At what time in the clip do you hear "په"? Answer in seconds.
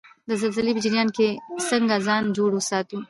0.75-0.81